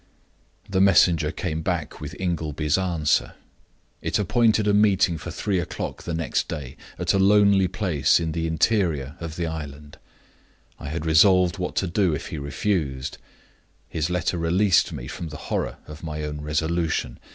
"The 0.67 0.81
messenger 0.81 1.31
came 1.31 1.61
back 1.61 2.01
with 2.01 2.15
Ingleby's 2.19 2.75
answer. 2.75 3.35
It 4.01 4.17
appointed 4.17 4.67
a 4.67 4.73
meeting 4.73 5.15
for 5.19 5.29
three 5.29 5.59
o'clock 5.59 6.01
the 6.01 6.15
next 6.15 6.47
day, 6.47 6.75
at 6.97 7.13
a 7.13 7.19
lonely 7.19 7.67
place 7.67 8.19
in 8.19 8.31
the 8.31 8.47
interior 8.47 9.15
of 9.19 9.35
the 9.35 9.45
island. 9.45 9.99
I 10.79 10.89
had 10.89 11.05
resolved 11.05 11.59
what 11.59 11.75
to 11.75 11.87
do 11.87 12.15
if 12.15 12.29
he 12.29 12.39
refused; 12.39 13.19
his 13.87 14.09
letter 14.09 14.39
released 14.39 14.91
me 14.91 15.05
from 15.07 15.27
the 15.27 15.37
horror 15.37 15.77
of 15.85 16.01
my 16.03 16.23
own 16.23 16.41
resolution. 16.41 17.19